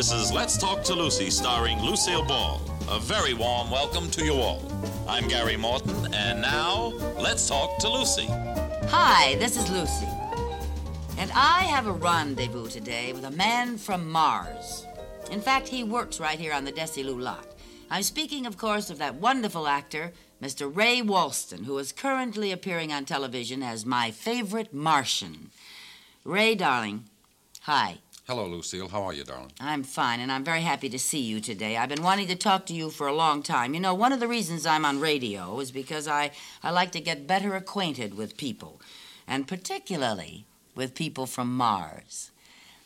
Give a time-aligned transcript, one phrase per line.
[0.00, 2.58] This is Let's Talk to Lucy, starring Lucille Ball.
[2.88, 4.64] A very warm welcome to you all.
[5.06, 8.24] I'm Gary Morton, and now, let's talk to Lucy.
[8.88, 10.08] Hi, this is Lucy.
[11.18, 14.86] And I have a rendezvous today with a man from Mars.
[15.30, 17.48] In fact, he works right here on the Desilu lot.
[17.90, 20.12] I'm speaking, of course, of that wonderful actor,
[20.42, 20.74] Mr.
[20.74, 25.50] Ray Walston, who is currently appearing on television as my favorite Martian.
[26.24, 27.04] Ray, darling,
[27.64, 27.98] hi.
[28.30, 28.86] Hello, Lucille.
[28.86, 29.50] How are you, darling?
[29.58, 31.76] I'm fine, and I'm very happy to see you today.
[31.76, 33.74] I've been wanting to talk to you for a long time.
[33.74, 36.30] You know, one of the reasons I'm on radio is because I,
[36.62, 38.80] I like to get better acquainted with people,
[39.26, 40.44] and particularly
[40.76, 42.30] with people from Mars.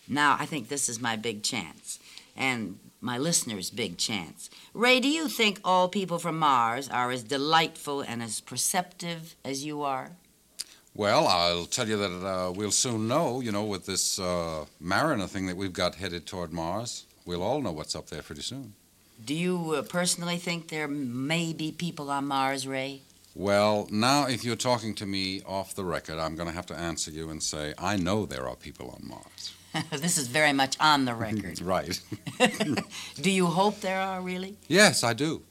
[0.09, 1.99] Now, I think this is my big chance,
[2.35, 4.49] and my listeners' big chance.
[4.73, 9.63] Ray, do you think all people from Mars are as delightful and as perceptive as
[9.63, 10.13] you are?
[10.97, 15.27] Well, I'll tell you that uh, we'll soon know, you know, with this uh, Mariner
[15.27, 17.05] thing that we've got headed toward Mars.
[17.27, 18.75] We'll all know what's up there pretty soon.
[19.25, 23.03] Do you uh, personally think there may be people on Mars, Ray?
[23.35, 26.77] Well, now if you're talking to me off the record, I'm going to have to
[26.77, 29.55] answer you and say, I know there are people on Mars.
[30.01, 31.61] this is very much on the record.
[31.63, 32.01] right.
[33.21, 34.57] do you hope there are, really?
[34.69, 35.43] Yes, I do.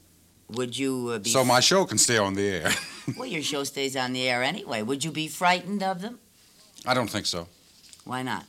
[0.48, 1.28] Would you uh, be.
[1.28, 2.70] So my show can stay on the air.
[3.16, 4.82] well, your show stays on the air anyway.
[4.82, 6.18] Would you be frightened of them?
[6.86, 7.48] I don't think so.
[8.04, 8.44] Why not?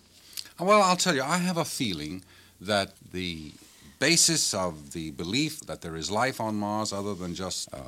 [0.60, 2.24] Well, I'll tell you, I have a feeling
[2.62, 3.52] that the
[4.00, 7.80] basis of the belief that there is life on Mars, other than just uh,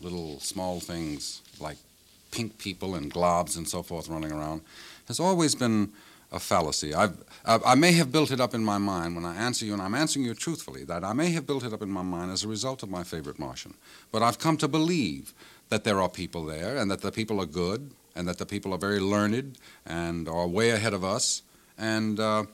[0.00, 1.76] little small things like
[2.30, 4.62] pink people and globs and so forth running around,
[5.08, 5.92] has always been
[6.32, 6.94] a fallacy.
[6.94, 9.82] I've, I may have built it up in my mind when I answer you, and
[9.82, 12.44] I'm answering you truthfully, that I may have built it up in my mind as
[12.44, 13.74] a result of my favorite Martian.
[14.12, 15.32] But I've come to believe
[15.70, 18.74] that there are people there, and that the people are good, and that the people
[18.74, 21.42] are very learned and are way ahead of us.
[21.78, 22.44] And uh,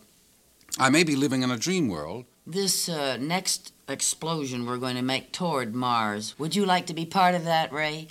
[0.78, 2.26] I may be living in a dream world.
[2.46, 7.04] This uh, next explosion we're going to make toward Mars, would you like to be
[7.04, 8.08] part of that, Ray?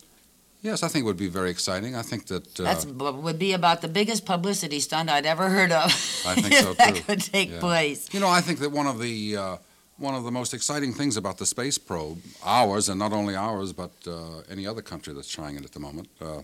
[0.62, 1.96] Yes, I think it would be very exciting.
[1.96, 5.72] I think that uh, that would be about the biggest publicity stunt I'd ever heard
[5.72, 5.86] of.
[6.26, 6.78] I think so too.
[6.80, 7.60] that could take yeah.
[7.60, 8.12] place.
[8.12, 9.58] You know, I think that one of the uh,
[9.98, 13.74] one of the most exciting things about the space probe, ours and not only ours,
[13.74, 16.42] but uh, any other country that's trying it at the moment, uh,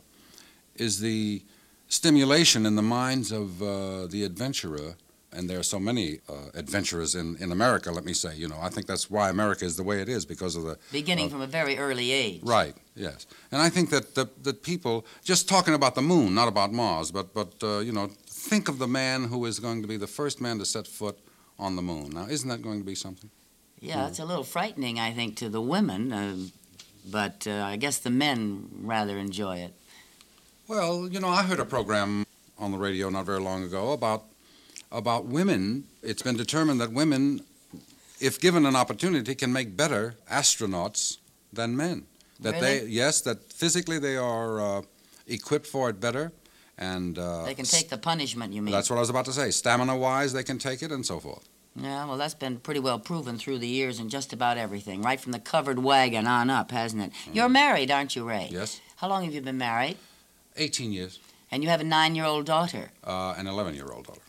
[0.75, 1.41] is the
[1.87, 4.95] stimulation in the minds of uh, the adventurer
[5.33, 8.35] and there are so many uh, adventurers in, in America, let me say.
[8.35, 10.77] You know, I think that's why America is the way it is because of the.
[10.91, 12.41] Beginning uh, from a very early age.
[12.43, 13.27] Right, yes.
[13.51, 17.11] And I think that, that, that people, just talking about the moon, not about Mars,
[17.11, 20.07] but, but uh, you know, think of the man who is going to be the
[20.07, 21.17] first man to set foot
[21.57, 22.09] on the moon.
[22.11, 23.29] Now, isn't that going to be something?
[23.81, 26.35] Yeah, it's a little frightening, I think, to the women, uh,
[27.09, 29.73] but uh, I guess the men rather enjoy it.
[30.67, 32.25] Well, you know, I heard a program
[32.59, 34.25] on the radio not very long ago about
[34.91, 35.85] about women.
[36.03, 37.41] It's been determined that women,
[38.19, 41.17] if given an opportunity, can make better astronauts
[41.51, 42.05] than men.
[42.39, 42.79] That really?
[42.79, 44.81] they, yes, that physically they are uh,
[45.27, 46.31] equipped for it better,
[46.77, 48.53] and uh, they can take the punishment.
[48.53, 48.73] You mean?
[48.73, 49.49] That's what I was about to say.
[49.49, 51.47] Stamina-wise, they can take it, and so forth.
[51.75, 55.19] Yeah, well, that's been pretty well proven through the years in just about everything, right
[55.19, 57.11] from the covered wagon on up, hasn't it?
[57.11, 57.35] Mm.
[57.35, 58.49] You're married, aren't you, Ray?
[58.51, 58.81] Yes.
[58.97, 59.97] How long have you been married?
[60.57, 61.19] 18 years.
[61.49, 62.91] And you have a nine-year-old daughter?
[63.03, 64.21] Uh, an 11-year-old daughter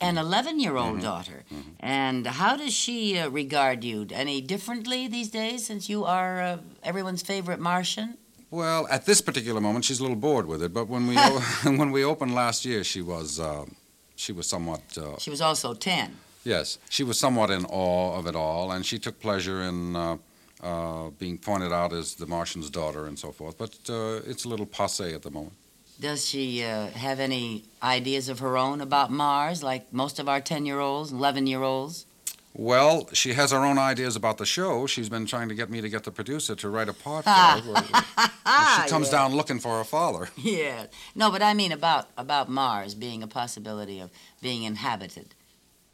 [0.00, 1.00] an 11 year old mm-hmm.
[1.00, 1.44] daughter.
[1.52, 1.70] Mm-hmm.
[1.80, 4.06] And how does she uh, regard you?
[4.12, 8.18] Any differently these days since you are uh, everyone's favorite Martian?
[8.50, 10.72] Well, at this particular moment, she's a little bored with it.
[10.72, 13.64] But when we o- when we opened last year, she was uh,
[14.16, 14.82] she was somewhat.
[14.96, 16.16] Uh, she was also ten.
[16.44, 20.18] Yes, she was somewhat in awe of it all, and she took pleasure in uh,
[20.62, 23.58] uh, being pointed out as the Martian's daughter and so forth.
[23.58, 23.78] But
[24.26, 25.54] it's a little passe at the moment.
[26.00, 30.40] Does she uh, have any ideas of her own about Mars, like most of our
[30.40, 32.06] 10 year olds, 11 year olds?
[32.56, 34.86] Well, she has her own ideas about the show.
[34.86, 37.30] She's been trying to get me to get the producer to write a part for
[37.30, 37.60] her.
[38.82, 39.18] she comes yeah.
[39.18, 40.28] down looking for her father.
[40.36, 40.86] Yeah.
[41.14, 44.10] No, but I mean about, about Mars being a possibility of
[44.40, 45.34] being inhabited.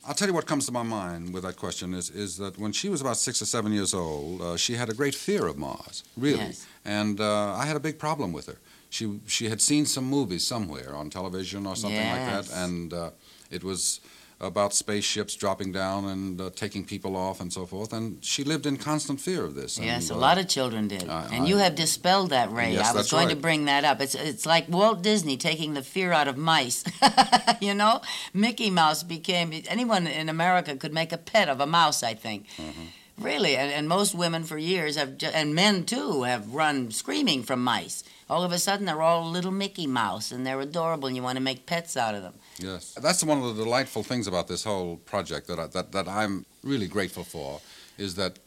[0.07, 2.73] I'll tell you what comes to my mind with that question is, is that when
[2.73, 5.59] she was about six or seven years old, uh, she had a great fear of
[5.59, 6.39] Mars, really.
[6.39, 6.67] Yes.
[6.85, 8.57] And uh, I had a big problem with her
[8.91, 12.29] she she had seen some movies somewhere on television or something yes.
[12.29, 13.11] like that, and uh,
[13.51, 14.01] it was
[14.41, 17.93] about spaceships dropping down and uh, taking people off and so forth.
[17.93, 19.79] And she lived in constant fear of this.
[19.79, 21.05] Yes, and, a lot of children did.
[21.09, 22.73] and you have dispelled that, Ray.
[22.73, 23.35] Yes, I was going right.
[23.35, 24.01] to bring that up.
[24.01, 26.85] It's it's like Walt Disney taking the fear out of mice.
[27.61, 28.01] you know,
[28.33, 32.03] Mickey Mouse became anyone in America could make a pet of a mouse.
[32.03, 32.49] I think.
[32.57, 32.87] Mm-hmm.
[33.19, 37.63] Really, and, and most women for years have, and men too, have run screaming from
[37.63, 38.03] mice.
[38.31, 41.37] All of a sudden, they're all little Mickey Mouse, and they're adorable, and you want
[41.37, 42.33] to make pets out of them.
[42.61, 46.09] Yes, that's one of the delightful things about this whole project that I, that that
[46.09, 47.61] I'm really grateful for,
[47.99, 48.39] is that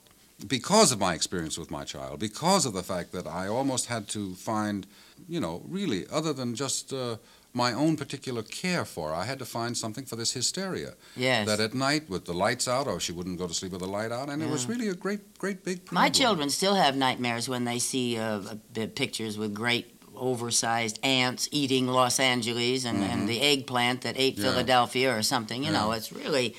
[0.47, 4.07] because of my experience with my child, because of the fact that I almost had
[4.09, 4.87] to find,
[5.27, 6.93] you know, really other than just.
[6.93, 7.17] Uh,
[7.53, 9.15] my own particular care for her.
[9.15, 10.95] I had to find something for this hysteria.
[11.15, 11.47] Yes.
[11.47, 13.87] That at night, with the lights out, or she wouldn't go to sleep with the
[13.87, 16.03] light out, and it was really a great, great big problem.
[16.03, 21.47] My children still have nightmares when they see uh, uh, pictures with great oversized ants
[21.51, 24.43] eating Los Angeles and, and the eggplant that ate Mm-hmm.
[24.45, 24.51] Yeah.
[24.51, 25.63] Philadelphia or something.
[25.63, 26.55] You know, it's really,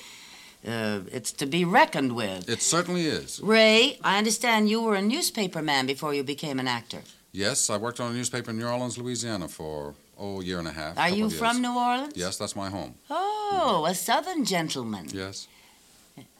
[0.67, 2.49] uh, it's to be reckoned with.
[2.49, 3.39] It certainly is.
[3.41, 7.01] Ray, I understand you were a newspaper man before you became an actor.
[7.31, 10.67] Yes, I worked on a newspaper in New Orleans, Louisiana for, oh, a year and
[10.67, 10.97] a half.
[10.97, 12.13] Are you from New Orleans?
[12.15, 12.95] Yes, that's my home.
[13.09, 15.07] Oh, a southern gentleman.
[15.11, 15.47] Yes.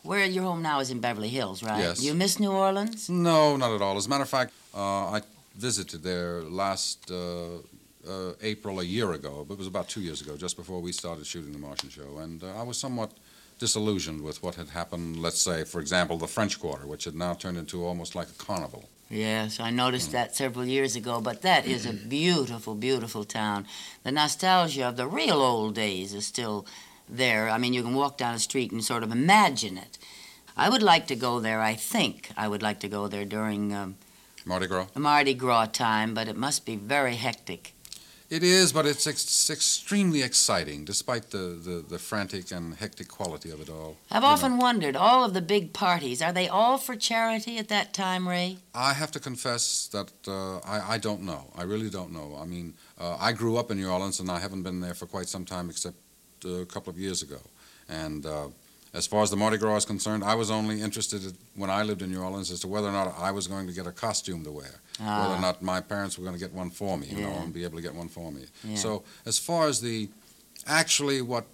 [0.03, 1.79] Where your home now is in Beverly Hills, right?
[1.79, 2.01] Yes.
[2.01, 3.09] You miss New Orleans?
[3.09, 3.97] No, not at all.
[3.97, 4.79] As a matter of fact, uh,
[5.17, 5.21] I
[5.57, 7.57] visited there last uh,
[8.07, 9.45] uh, April a year ago.
[9.47, 12.17] But it was about two years ago, just before we started shooting the Martian show,
[12.19, 13.11] and uh, I was somewhat
[13.59, 15.21] disillusioned with what had happened.
[15.21, 18.43] Let's say, for example, the French Quarter, which had now turned into almost like a
[18.43, 18.89] carnival.
[19.09, 23.67] Yes, I noticed that several years ago, but that is a beautiful, beautiful town.
[24.03, 26.65] The nostalgia of the real old days is still
[27.07, 27.49] there.
[27.49, 29.99] I mean, you can walk down the street and sort of imagine it.
[30.57, 33.73] I would like to go there, I think I would like to go there during
[33.73, 33.95] um,
[34.45, 34.87] Mardi Gras.
[34.95, 37.73] Mardi Gras time, but it must be very hectic.
[38.27, 43.51] It is, but it's ex- extremely exciting, despite the, the, the frantic and hectic quality
[43.51, 43.97] of it all.
[44.09, 47.59] I've You know, often wondered, all of the big parties, are they all for charity
[47.59, 48.57] at that time, Ray?
[48.73, 51.51] I have to confess that uh, I, I don't know.
[51.55, 52.35] I really don't know.
[52.41, 55.05] I mean, uh, I grew up in New Orleans, and I haven't been there for
[55.05, 55.97] quite some time, except
[56.45, 57.41] uh, a couple of years ago.
[57.87, 58.47] And uh,
[58.95, 61.83] as far as the Mardi Gras is concerned, I was only interested in, when I
[61.83, 63.91] lived in New Orleans as to whether or not I was going to get a
[63.91, 66.97] costume to wear, whether or Ah, not my parents were going to get one for
[66.97, 68.43] me, you know, and be able to get one for me.
[68.63, 68.77] Yeah.
[68.77, 70.09] So as far as the
[70.65, 71.45] actually what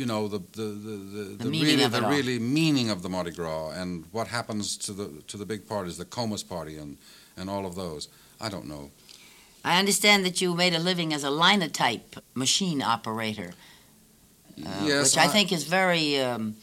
[0.00, 2.10] you know the the the, the, The really the all.
[2.16, 5.96] really meaning of the Mardi Gras and what happens to the to the big parties,
[5.96, 6.98] the Comus party and
[7.36, 8.08] and all of those.
[8.40, 8.90] I don't know.
[9.64, 13.50] I understand that you made a living as a linotype machine operator.
[14.58, 16.54] Uh, yes, which I, think is very um,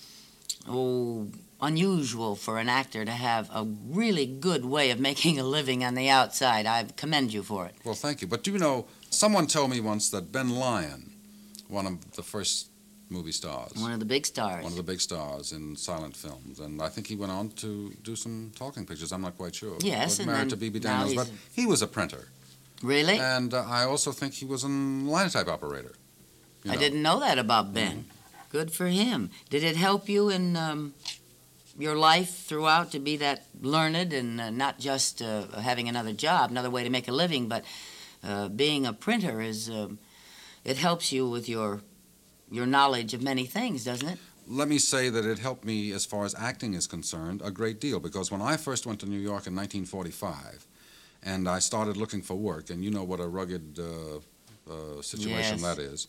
[0.67, 1.27] oh,
[1.61, 5.95] unusual for an actor to have a really good way of making a living on
[5.95, 6.65] the outside.
[6.65, 7.75] I commend you for it.
[7.83, 8.27] Well, thank you.
[8.27, 11.11] But do you know, someone told me once that Ben Lyon,
[11.67, 12.67] one of the first
[13.09, 14.63] movie stars, One of the big stars.
[14.63, 17.91] one of the big stars in silent films, and I think he went on to
[18.03, 19.11] do some talking pictures.
[19.11, 19.77] I'm not quite sure.
[19.81, 22.29] Yes, and married to Bebe Daniels, but he was a printer,
[22.81, 23.19] really?
[23.19, 25.93] and uh, I also think he was a linotype operator.
[26.63, 28.05] You I didn't know that about Ben.
[28.49, 29.29] Good for him.
[29.49, 30.93] Did it help you in um,
[31.77, 36.51] your life throughout to be that learned and uh, not just uh, having another job,
[36.51, 37.63] another way to make a living, but
[38.23, 39.97] uh, being a printer is um,
[40.63, 41.81] it helps you with your
[42.51, 44.19] your knowledge of many things, doesn't it?
[44.47, 47.79] Let me say that it helped me as far as acting is concerned a great
[47.79, 50.67] deal because when I first went to New York in 1945
[51.23, 54.17] and I started looking for work, and you know what a rugged uh,
[54.69, 55.75] uh, situation Yes.
[55.75, 56.07] that is,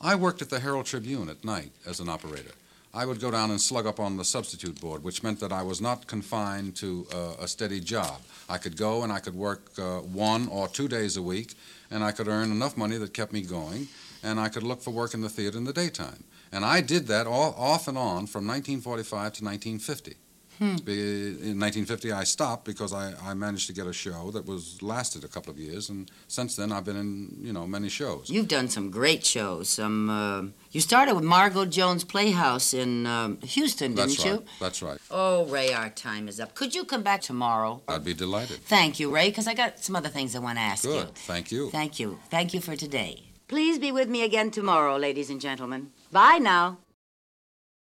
[0.00, 2.52] I worked at the Herald Tribune at night as an operator.
[2.92, 5.62] I would go down and slug up on the substitute board, which meant that I
[5.62, 8.20] was not confined to uh, a steady job.
[8.48, 11.54] I could go and I could work uh, one or two days a week,
[11.90, 13.88] and I could earn enough money that kept me going,
[14.22, 16.24] and I could look for work in the theater in the daytime.
[16.52, 20.16] And I did that all, off and on from 1945 to 1950.
[20.58, 20.76] Hmm.
[20.86, 25.24] In 1950, I stopped because I, I managed to get a show that was lasted
[25.24, 28.30] a couple of years, and since then I've been in you know many shows.
[28.30, 29.68] You've done some great shows.
[29.68, 34.32] Some uh, you started with Margo Jones Playhouse in um, Houston, didn't That's you?
[34.32, 34.46] right.
[34.60, 34.98] That's right.
[35.10, 36.54] Oh, Ray, our time is up.
[36.54, 37.82] Could you come back tomorrow?
[37.88, 38.58] I'd be delighted.
[38.64, 40.90] Thank you, Ray, because I got some other things I want to ask you.
[40.90, 41.14] Good.
[41.14, 41.70] Thank you.
[41.70, 42.18] Thank you.
[42.30, 43.22] Thank you for today.
[43.48, 45.92] Please be with me again tomorrow, ladies and gentlemen.
[46.10, 46.78] Bye now.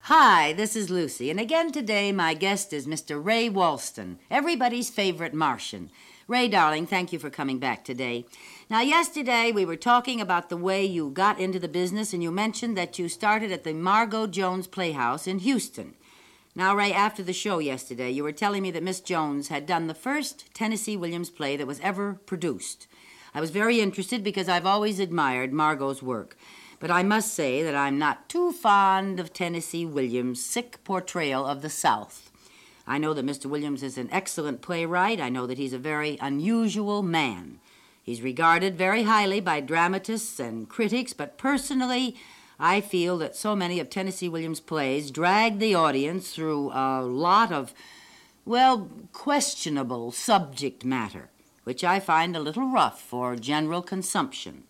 [0.03, 3.23] Hi, this is Lucy, and again today my guest is Mr.
[3.23, 5.91] Ray Walston, everybody's favorite Martian.
[6.27, 8.25] Ray, darling, thank you for coming back today.
[8.71, 12.31] Now, yesterday we were talking about the way you got into the business, and you
[12.31, 15.93] mentioned that you started at the Margo Jones Playhouse in Houston.
[16.55, 19.87] Now, Ray, after the show yesterday, you were telling me that Miss Jones had done
[19.87, 22.87] the first Tennessee Williams play that was ever produced.
[23.35, 26.35] I was very interested because I've always admired Margo's work.
[26.79, 31.61] But I must say that I'm not too fond of Tennessee Williams' sick portrayal of
[31.61, 32.31] the South.
[32.87, 33.47] I know that Mr.
[33.47, 35.19] Williams is an excellent playwright.
[35.19, 37.59] I know that he's a very unusual man.
[38.01, 42.15] He's regarded very highly by dramatists and critics, but personally,
[42.59, 47.51] I feel that so many of Tennessee Williams' plays drag the audience through a lot
[47.51, 47.73] of,
[48.45, 51.29] well, questionable subject matter,
[51.65, 54.63] which I find a little rough for general consumption.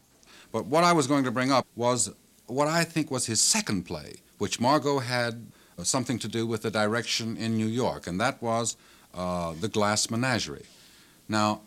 [0.52, 2.12] But what I was going to bring up was
[2.48, 5.46] what I think was his second play, which Margo had
[5.78, 8.76] uh, something to do with the direction in New York, and that was
[9.14, 10.66] uh, The Glass Menagerie.
[11.28, 11.62] Now,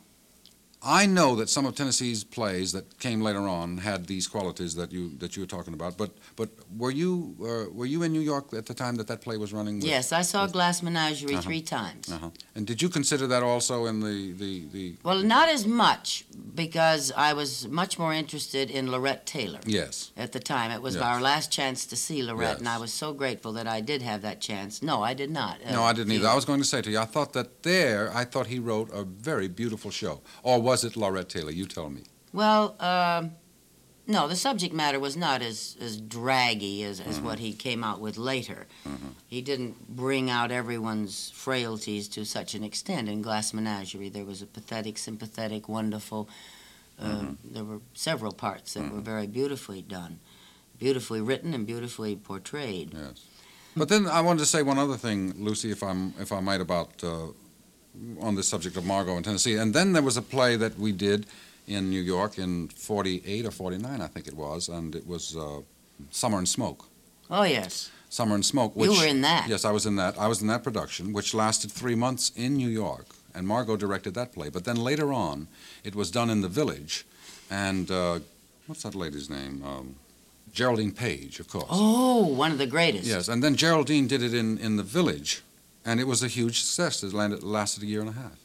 [0.85, 4.91] I know that some of Tennessee's plays that came later on had these qualities that
[4.91, 5.97] you that you were talking about.
[5.97, 9.21] But but were you uh, were you in New York at the time that that
[9.21, 9.77] play was running?
[9.77, 11.43] with- Yes, I saw with- Glass Menagerie Uh-huh.
[11.43, 12.11] three times.
[12.11, 12.31] Uh-huh.
[12.57, 16.25] And did you consider that also in the the, the Well, not as much
[16.55, 20.11] because I was much more interested in Laurette Taylor yes?
[20.17, 20.71] at the time.
[20.73, 21.05] It was Yes.
[21.05, 24.21] our last chance to see Laurette, and I was so grateful that I did have
[24.23, 24.83] that chance.
[24.83, 25.55] No, I did not.
[25.65, 26.29] uh, No, I didn't either.
[26.29, 28.91] I was going to say to you, I thought that there, I thought he wrote
[28.93, 30.21] a very beautiful show.
[30.43, 31.50] Or was it Laurette Taylor?
[31.61, 32.02] You tell me.
[32.33, 33.33] Well, um,
[34.07, 37.26] no, the subject matter was not as, as draggy as, as Mm-hmm.
[37.26, 38.61] what he came out with later.
[38.88, 39.11] Mhm.
[39.35, 39.75] He didn't
[40.05, 43.09] bring out everyone's frailties to such an extent.
[43.09, 46.23] In Glass Menagerie, there was a pathetic, sympathetic, wonderful.
[46.99, 47.55] Uh, Mm-hmm.
[47.55, 50.14] There were several parts that were very beautifully done,
[50.79, 52.88] beautifully written, and beautifully portrayed.
[52.95, 53.19] Yes.
[53.76, 56.61] But then I wanted to say one other thing, Lucy, if I'm if I might,
[56.69, 57.29] about uh,
[58.20, 59.56] on the subject of Margo in Tennessee.
[59.56, 61.26] And then there was a play that we did
[61.66, 65.61] in New York in '48 or '49, I think it was, and it was uh,
[66.11, 66.87] Summer and Smoke.
[67.30, 67.90] Oh, yes.
[68.08, 68.72] Summer and Smoke.
[68.76, 69.46] You were in that.
[69.49, 70.18] Yes, I was in that.
[70.18, 74.14] I was in that production, which lasted three months in New York, and Margo directed
[74.14, 74.50] that play.
[74.50, 75.49] But then later on,
[75.82, 77.06] it was done in the village,
[77.50, 78.18] and uh,
[78.66, 79.62] what's that lady's name?
[79.64, 79.96] Um,
[80.52, 81.64] Geraldine Page, of course.
[81.70, 83.06] Oh, one of the greatest.
[83.06, 85.40] Yes, and then Geraldine did it in, in the village,
[85.85, 87.03] and it was a huge success.
[87.03, 88.39] It landed, lasted a year and a half.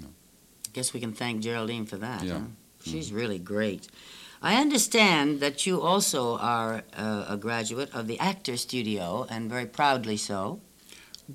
[0.00, 2.22] I guess we can thank Geraldine for that.
[2.24, 2.38] Yeah.
[2.38, 2.44] huh?
[2.82, 3.88] She's really great.
[4.40, 9.66] I understand that you also are uh, a graduate of the Actor Studio, and very
[9.66, 10.60] proudly so.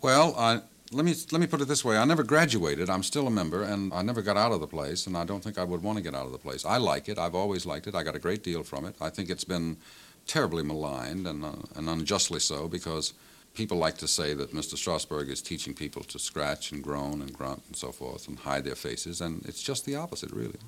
[0.02, 2.90] Well, I, let me let me put it this way: I never graduated.
[2.90, 5.42] I'm still a member, and I never got out of the place, and I don't
[5.42, 6.66] think I would want to get out of the place.
[6.66, 7.18] I like it.
[7.18, 7.96] I've always liked it.
[7.96, 8.96] I got a great deal from it.
[9.00, 9.78] I think it's been
[10.26, 13.14] terribly maligned and uh, and unjustly so because
[13.58, 14.76] people like to say that Mr.
[14.76, 18.64] Strasberg is teaching people to scratch and groan and grunt and so forth and hide
[18.64, 20.60] their faces, and it's just the opposite, really.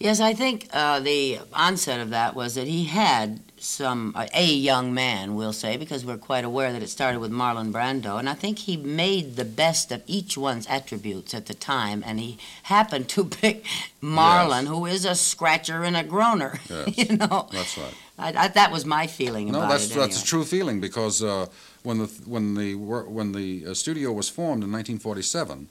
[0.00, 4.46] Yes, I think uh, the onset of that was that he had some, uh, a
[4.46, 8.28] young man, we'll say, because we're quite aware that it started with Marlon Brando, and
[8.28, 12.38] I think he made the best of each one's attributes at the time, and he
[12.62, 13.64] happened to pick
[14.00, 14.68] Marlon, Yes.
[14.68, 16.60] who is a scratcher and a groaner.
[16.70, 16.96] Yes.
[16.96, 17.94] you know, That's right.
[18.20, 19.94] I, I, that was my feeling No, about that's it.
[19.98, 21.46] that's a true feeling because uh,
[21.88, 22.74] when the when the
[23.18, 25.68] when the uh, studio was formed in 1947,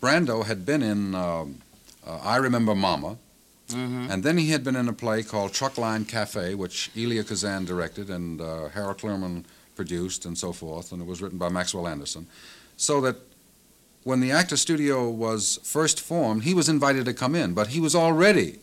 [0.00, 1.58] Brando had been in um,
[2.06, 3.16] uh, I Remember Mama,
[3.68, 4.08] Mhm.
[4.12, 8.06] and then he had been in a play called Truckline Cafe, which Elia Kazan directed
[8.10, 9.42] and uh, Harold Clurman
[9.74, 12.26] produced and so forth, and it was written by Maxwell Anderson.
[12.76, 13.16] So that
[14.04, 14.96] when the Actor Studio
[15.26, 18.60] was first formed, he was invited to come in, but he was already,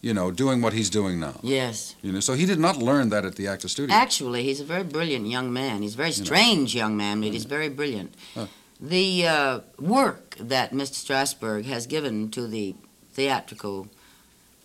[0.00, 1.34] you know, doing what he's doing now.
[1.42, 1.96] Yes.
[2.02, 3.94] You know, so he did not learn that at the Actor Studio.
[3.94, 5.82] Actually, he's a very brilliant young man.
[5.82, 8.14] He's a very strange young man, but he's very brilliant.
[8.34, 8.46] Huh.
[8.80, 10.94] The uh, work that Mr.
[11.04, 12.76] Strasberg has given to the
[13.12, 13.88] theatrical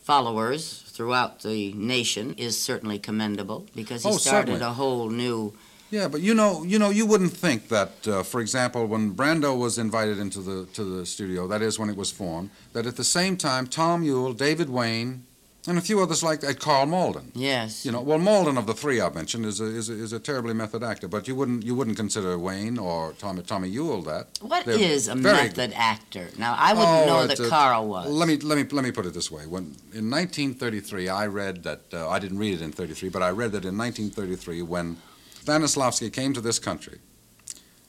[0.03, 4.61] followers throughout the nation is certainly commendable because he Oh, started certainly.
[4.61, 5.53] a whole new.
[5.93, 9.55] Yeah, but you know, you know, you wouldn't think that, uh, for example, when Brando
[9.55, 12.95] was invited into the to the studio, that is when it was formed, that at
[12.95, 15.23] the same time Tom Ewell, David Wayne,
[15.67, 17.31] and a few others like that, Karl Malden.
[17.35, 17.85] Yes.
[17.85, 20.19] You know, well, Malden of the three I've mentioned is a, is a, is a
[20.19, 24.25] terribly method actor, but you wouldn't you wouldn't consider Wayne or Tommy Tommy Ewell that.
[24.41, 26.27] What They're is a method actor?
[26.39, 28.09] Now, I wouldn't Oh, know that Karl was.
[28.09, 31.61] Let me let me let me put it this way: when in 1933, I read
[31.67, 34.97] that uh, I didn't read it in 33, but I read that in 1933, when
[35.43, 36.99] Stanislavski came to this country,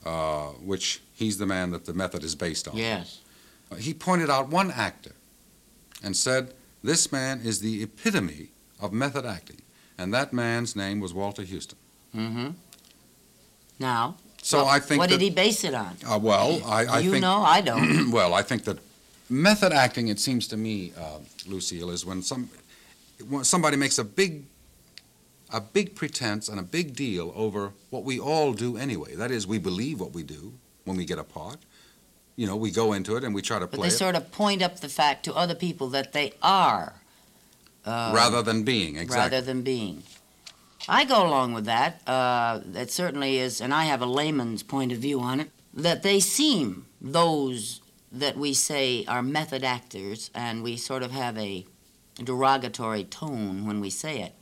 [0.04, 2.76] uh, which he's the man that the method is based on.
[2.76, 3.20] Yes.
[3.70, 5.12] uh, He pointed out one actor,
[6.02, 8.48] and said, "This man is the epitome
[8.80, 9.62] of method acting,"
[9.98, 11.78] and that man's name was Walter Huston.
[12.14, 12.50] Mm-hmm.
[13.78, 15.96] Now, So well, I think what that, did he base it on?
[16.06, 18.10] Uh, well, I, I you think know, I don't.
[18.18, 18.78] well, I think that
[19.30, 22.48] method acting, it seems to me, uh, Lucille, is when some
[23.28, 24.44] when somebody makes a big
[25.50, 29.14] a big pretense and a big deal over what we all do anyway.
[29.14, 31.58] That is, we believe what we do when we get a part.
[32.36, 34.16] You know, we go into it and we try to But play they it sort
[34.16, 36.94] of point up the fact to other people that they are.
[37.84, 39.16] Uh, rather than being exactly.
[39.16, 40.02] rather than being.
[40.88, 42.06] I go along with that.
[42.06, 46.02] Uh, it certainly is, and I have a layman's point of view on it, that
[46.02, 51.66] they seem, those that we say are method actors, and we sort of have a
[52.22, 54.34] derogatory tone when we say it,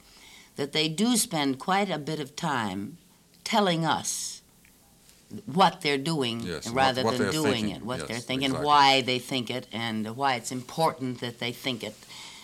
[0.56, 2.98] that they do spend quite a bit of time
[3.44, 4.42] telling us
[5.46, 7.76] what they're doing Yes, rather what than doing thinking.
[7.76, 8.66] it, what Yes, they're thinking, exactly.
[8.66, 11.94] why they think it, and why it's important that they think it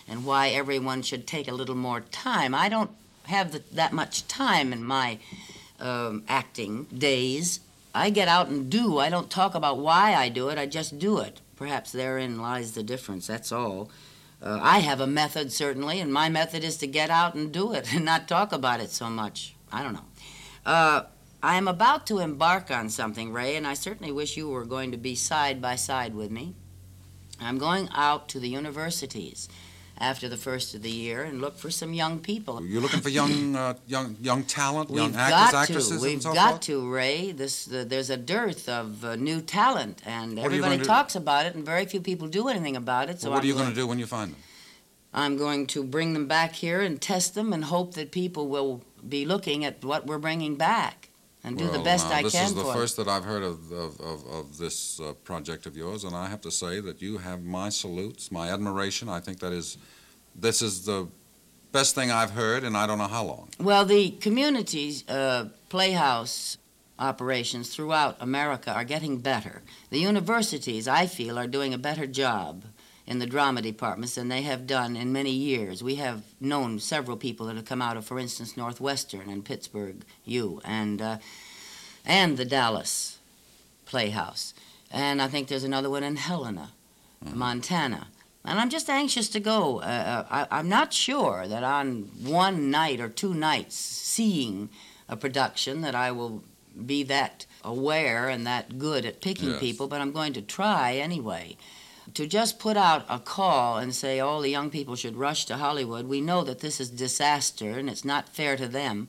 [0.07, 2.55] and why everyone should take a little more time.
[2.55, 2.89] I don't
[3.25, 5.19] have the, that much time in my
[5.79, 7.59] um, acting days.
[7.93, 8.97] I get out and do.
[8.97, 11.41] I don't talk about why I do it, I just do it.
[11.55, 13.91] Perhaps therein lies the difference, that's all.
[14.41, 17.73] Uh, I have a method, certainly, and my method is to get out and do
[17.73, 19.55] it and not talk about it so much.
[19.71, 20.05] I don't know.
[20.65, 21.03] Uh,
[21.41, 24.91] I am about to embark on something, Ray, and I certainly wish you were going
[24.91, 26.55] to be side by side with me.
[27.39, 29.47] I'm going out to the universities
[29.99, 32.65] after the first of the year and look for some young people.
[32.65, 35.93] You're looking for young, uh, young, young talent, young We've actors, got actresses, to.
[35.95, 36.61] and We've so got forth.
[36.61, 37.31] to, Ray.
[37.33, 40.87] This uh, there's a dearth of uh, new talent, and What everybody gonna do?
[40.87, 43.19] talks about it, and very few people do anything about it.
[43.19, 44.39] So Well, what I'm are you going to do when you find them?
[45.13, 48.83] I'm going to bring them back here and test them, and hope that people will
[49.07, 51.08] be looking at what we're bringing back,
[51.43, 53.23] and do the Well, best now, I this can This is the first that I've
[53.23, 56.79] heard of, of, of, of this uh, project of yours, and I have to say
[56.81, 59.09] that you have my salutes, my admiration.
[59.09, 59.77] I think that is,
[60.35, 61.07] this is the
[61.71, 63.49] best thing I've heard and I don't know how long.
[63.59, 66.57] Well, the communities uh, playhouse
[66.97, 69.61] operations throughout America are getting better.
[69.89, 72.65] The universities, I feel, are doing a better job
[73.09, 75.81] in the drama departments than they have done in many years.
[75.81, 80.05] We have known several people that have come out of, for instance, Northwestern and Pittsburgh
[80.25, 81.17] U and uh,
[82.05, 83.17] and the Dallas
[83.85, 84.53] Playhouse,
[84.91, 86.71] and I think there's another one in Helena,
[87.33, 88.07] Montana.
[88.45, 89.79] And I'm just anxious to go.
[89.81, 94.69] Uh, I, I'm not sure that on one night or two nights seeing
[95.09, 96.43] a production that I will
[96.85, 99.59] be that aware and that good at picking Yes.
[99.59, 101.57] people, but I'm going to try anyway.
[102.15, 105.57] To just put out a call and say all the young people should rush to
[105.57, 109.07] Hollywood, we know that this is disaster and it's not fair to them.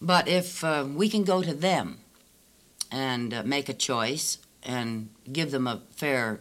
[0.00, 1.98] But if uh, we can go to them
[2.90, 6.40] and uh, make a choice and give them a fair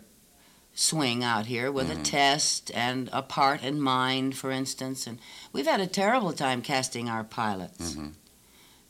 [0.73, 5.19] swing out here with a test and a part in mind, for instance, and
[5.51, 8.13] we've had a terrible time casting our pilots Mhm.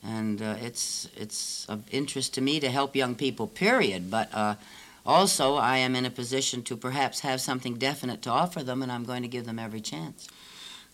[0.02, 3.46] and uh, it's it's of interest to me to help young people.
[3.48, 4.10] Period.
[4.10, 4.54] But uh,
[5.06, 8.92] also, I am in a position to perhaps have something definite to offer them, and
[8.92, 10.28] I'm going to give them every chance.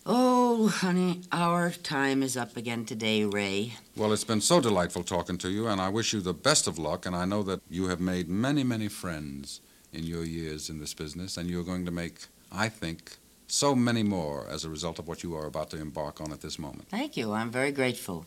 [0.09, 3.73] Oh, honey, our time is up again today, Ray.
[3.97, 6.79] Well, it's been so delightful talking to you, and I wish you the best of
[6.79, 7.05] luck.
[7.05, 9.59] And I know that you have made many, many friends
[9.91, 13.17] in your years in this business, and you're going to make, I think,
[13.47, 16.39] so many more as a result of what you are about to embark on at
[16.39, 16.87] this moment.
[16.89, 17.33] Thank you.
[17.33, 18.25] I'm very grateful.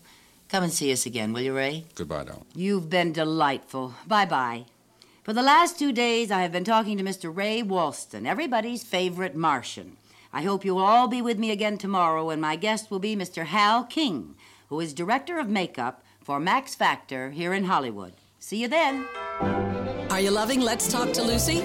[0.50, 1.84] Come and see us again, will you, Ray?
[1.94, 2.44] Goodbye, Dal.
[2.54, 3.94] You've been delightful.
[4.06, 4.64] Bye bye.
[5.22, 7.34] For the last two days, I have been talking to Mr.
[7.34, 9.98] Ray Walston, everybody's favorite Martian.
[10.32, 13.44] I hope you'll all be with me again tomorrow when my guest will be Mr.
[13.44, 14.34] Hal King,
[14.70, 18.14] who is director of makeup for Max Factor here in Hollywood.
[18.38, 19.06] See you then.
[20.10, 21.60] Are you loving Let's Talk to Lucy?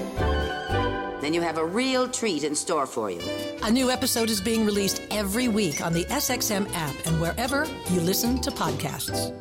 [1.22, 3.22] Then you have a real treat in store for you.
[3.64, 8.02] A new episode is being released every week on the SXM app and wherever you
[8.02, 9.34] listen to podcasts.